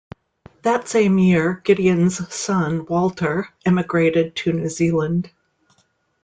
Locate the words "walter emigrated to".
2.87-4.51